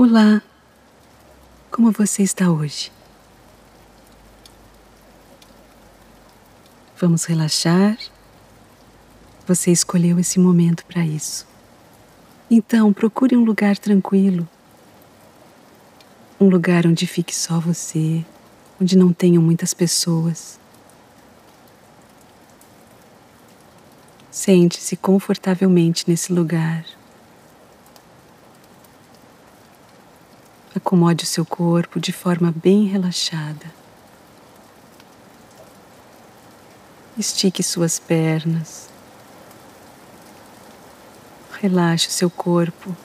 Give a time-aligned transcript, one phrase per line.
[0.00, 0.40] Olá,
[1.72, 2.92] como você está hoje?
[6.96, 7.98] Vamos relaxar?
[9.48, 11.44] Você escolheu esse momento para isso.
[12.48, 14.48] Então, procure um lugar tranquilo.
[16.40, 18.24] Um lugar onde fique só você,
[18.80, 20.60] onde não tenham muitas pessoas.
[24.30, 26.84] Sente-se confortavelmente nesse lugar.
[30.74, 33.66] Acomode o seu corpo de forma bem relaxada.
[37.18, 38.88] Estique suas pernas.
[41.60, 42.96] Relaxe o seu corpo.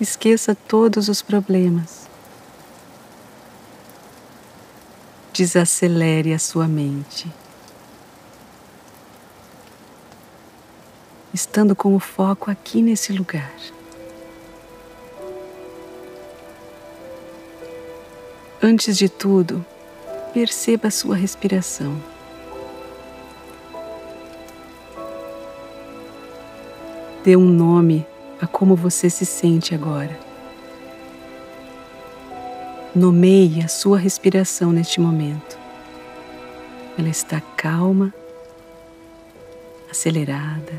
[0.00, 2.08] Esqueça todos os problemas.
[5.32, 7.30] Desacelere a sua mente.
[11.34, 13.52] Estando com o foco aqui nesse lugar.
[18.60, 19.64] Antes de tudo,
[20.34, 21.96] perceba a sua respiração.
[27.22, 28.04] Dê um nome
[28.40, 30.18] a como você se sente agora.
[32.92, 35.56] Nomeie a sua respiração neste momento.
[36.98, 38.12] Ela está calma,
[39.88, 40.72] acelerada,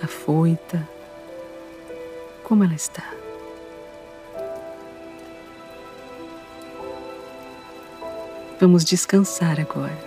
[0.00, 0.88] afoita.
[2.44, 3.21] Como ela está?
[8.62, 9.98] Vamos descansar agora.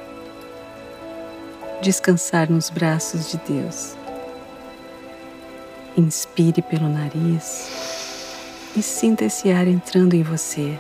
[1.82, 3.98] Descansar nos braços de Deus.
[5.98, 7.70] Inspire pelo nariz
[8.74, 10.80] e sinta esse ar entrando em você.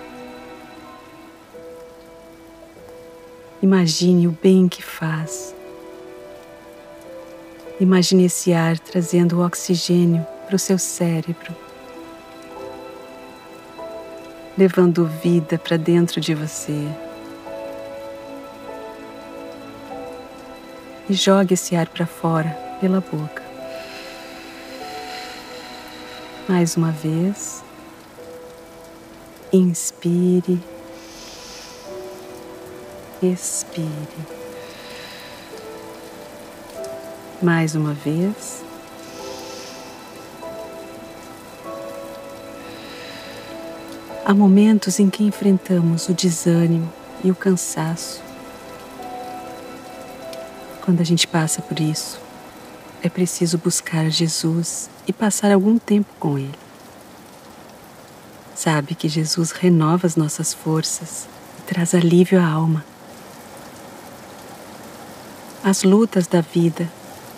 [3.61, 5.53] Imagine o bem que faz.
[7.77, 11.53] Imagine esse ar trazendo oxigênio para o seu cérebro,
[14.57, 16.87] levando vida para dentro de você.
[21.07, 22.49] E jogue esse ar para fora
[22.81, 23.43] pela boca.
[26.49, 27.63] Mais uma vez.
[29.53, 30.59] Inspire.
[33.21, 33.87] Expire.
[37.41, 38.63] Mais uma vez.
[44.25, 46.91] Há momentos em que enfrentamos o desânimo
[47.23, 48.24] e o cansaço.
[50.85, 52.21] Quando a gente passa por isso,
[53.01, 56.53] é preciso buscar Jesus e passar algum tempo com Ele.
[58.53, 62.85] Sabe que Jesus renova as nossas forças e traz alívio à alma.
[65.63, 66.87] As lutas da vida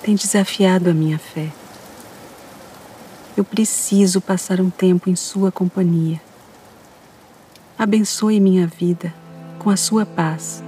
[0.03, 1.49] têm desafiado a minha fé.
[3.37, 6.21] Eu preciso passar um tempo em Sua companhia.
[7.79, 9.13] Abençoe minha vida
[9.57, 10.61] com a Sua paz,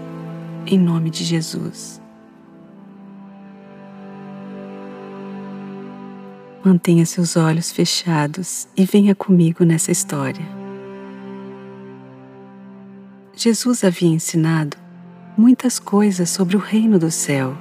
[0.66, 2.00] em nome de Jesus.
[6.64, 10.46] Mantenha seus olhos fechados e venha comigo nessa história.
[13.34, 14.76] Jesus havia ensinado
[15.38, 17.56] muitas coisas sobre o reino do céu.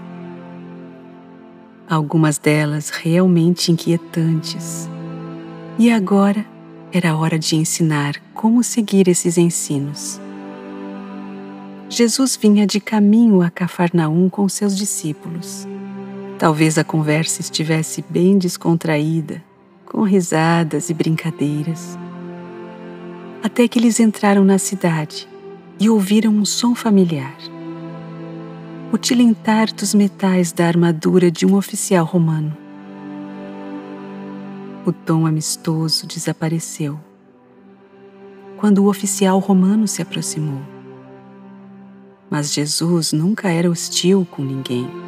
[1.89, 4.89] Algumas delas realmente inquietantes.
[5.79, 6.45] E agora
[6.93, 10.21] era hora de ensinar como seguir esses ensinos.
[11.89, 15.69] Jesus vinha de caminho a Cafarnaum com seus discípulos.
[16.39, 19.43] Talvez a conversa estivesse bem descontraída,
[19.85, 21.99] com risadas e brincadeiras.
[23.43, 25.29] Até que eles entraram na cidade
[25.81, 27.37] e ouviram um som familiar.
[28.93, 32.57] O tilintar dos metais da armadura de um oficial romano.
[34.87, 37.01] O tom amistoso desapareceu
[38.59, 40.61] quando o oficial romano se aproximou.
[42.31, 45.08] Mas Jesus nunca era hostil com ninguém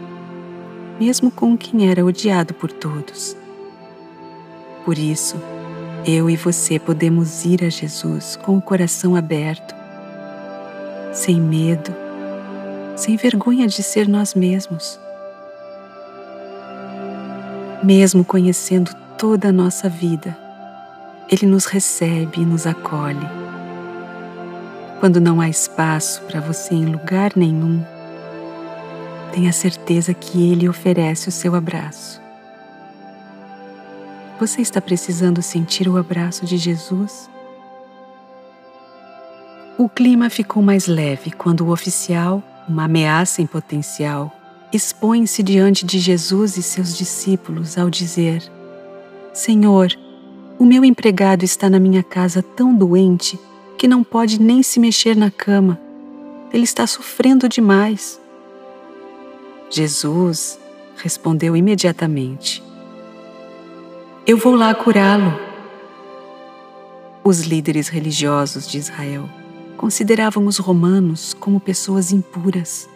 [1.01, 3.35] mesmo com quem era odiado por todos.
[4.85, 5.37] Por isso,
[6.05, 9.75] eu e você podemos ir a Jesus com o coração aberto,
[11.11, 11.91] sem medo,
[12.97, 15.01] sem vergonha de ser nós mesmos.
[17.83, 20.37] Mesmo conhecendo toda a nossa vida,
[21.31, 23.27] Ele nos recebe e nos acolhe.
[25.01, 27.83] Quando não há espaço para você em lugar nenhum,
[29.33, 32.21] tenha certeza que Ele oferece o seu abraço.
[34.39, 37.29] Você está precisando sentir o abraço de Jesus?
[39.79, 44.31] O clima ficou mais leve quando o oficial, uma ameaça em potencial,
[44.73, 48.43] expõe-se diante de Jesus e seus discípulos ao dizer:
[49.33, 49.89] Senhor,
[50.61, 53.41] O meu empregado está na minha casa tão doente
[53.79, 55.81] que não pode nem se mexer na cama.
[56.53, 58.20] Ele está sofrendo demais.
[59.71, 60.59] Jesus
[60.97, 62.61] respondeu imediatamente:
[64.27, 65.39] Eu vou lá curá-lo.
[67.23, 69.29] Os líderes religiosos de Israel
[69.77, 72.89] consideravam os romanos como pessoas impuras.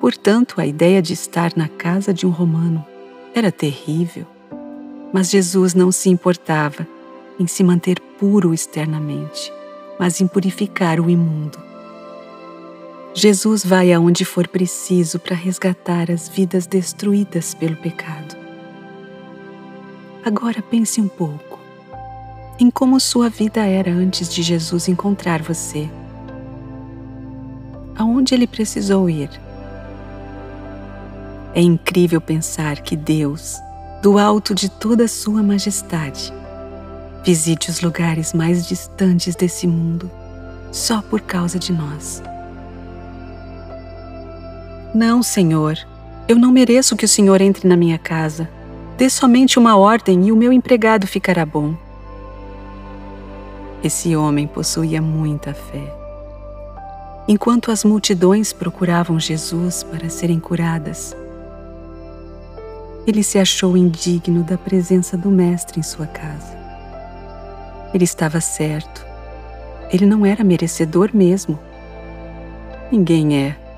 [0.00, 2.84] Portanto, a ideia de estar na casa de um romano
[3.32, 4.26] era terrível.
[5.12, 6.86] Mas Jesus não se importava
[7.38, 9.52] em se manter puro externamente,
[9.98, 11.69] mas em purificar o imundo.
[13.14, 18.36] Jesus vai aonde for preciso para resgatar as vidas destruídas pelo pecado.
[20.24, 21.50] Agora pense um pouco
[22.60, 25.88] em como sua vida era antes de Jesus encontrar você.
[27.96, 29.30] Aonde ele precisou ir?
[31.54, 33.56] É incrível pensar que Deus,
[34.02, 36.32] do alto de toda sua majestade,
[37.24, 40.10] visite os lugares mais distantes desse mundo
[40.70, 42.22] só por causa de nós.
[44.94, 45.78] Não, Senhor,
[46.26, 48.50] eu não mereço que o Senhor entre na minha casa.
[48.98, 51.74] Dê somente uma ordem e o meu empregado ficará bom.
[53.84, 55.94] Esse homem possuía muita fé.
[57.28, 61.16] Enquanto as multidões procuravam Jesus para serem curadas,
[63.06, 66.58] ele se achou indigno da presença do Mestre em sua casa.
[67.94, 69.06] Ele estava certo.
[69.92, 71.58] Ele não era merecedor mesmo.
[72.90, 73.69] Ninguém é.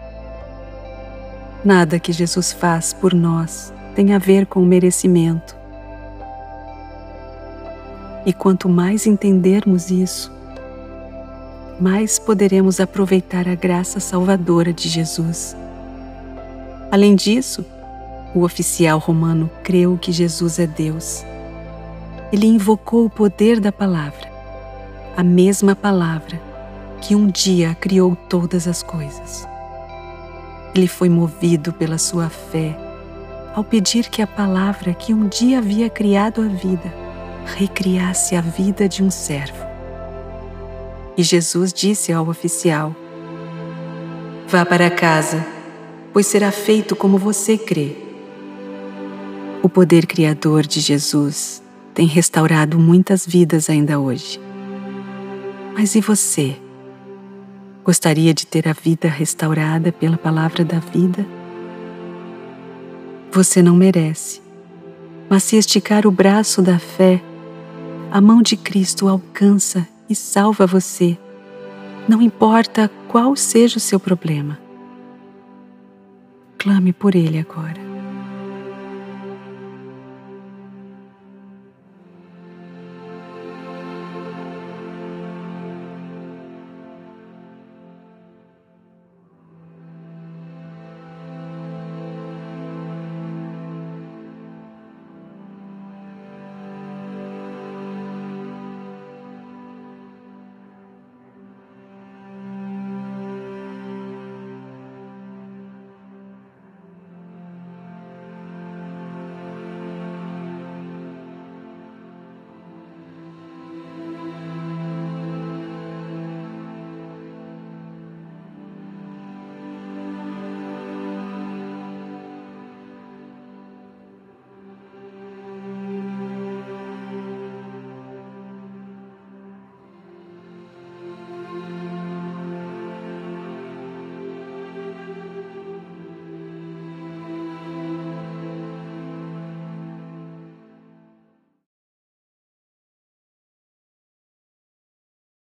[1.64, 5.54] Nada que Jesus faz por nós tem a ver com o merecimento.
[8.26, 10.32] E quanto mais entendermos isso,
[11.80, 15.56] mais poderemos aproveitar a graça salvadora de Jesus.
[16.90, 17.64] Além disso,
[18.34, 21.24] o oficial romano creu que Jesus é Deus.
[22.32, 24.32] Ele invocou o poder da palavra,
[25.16, 26.40] a mesma palavra
[27.00, 29.51] que um dia criou todas as coisas.
[30.74, 32.76] Ele foi movido pela sua fé
[33.54, 36.92] ao pedir que a palavra que um dia havia criado a vida
[37.44, 39.66] recriasse a vida de um servo.
[41.16, 42.94] E Jesus disse ao oficial:
[44.48, 45.44] Vá para casa,
[46.12, 47.96] pois será feito como você crê.
[49.62, 51.62] O poder criador de Jesus
[51.94, 54.40] tem restaurado muitas vidas ainda hoje.
[55.74, 56.56] Mas e você?
[57.84, 61.26] Gostaria de ter a vida restaurada pela palavra da vida?
[63.32, 64.40] Você não merece,
[65.28, 67.20] mas se esticar o braço da fé,
[68.08, 71.18] a mão de Cristo alcança e salva você,
[72.08, 74.58] não importa qual seja o seu problema.
[76.58, 77.81] Clame por Ele agora.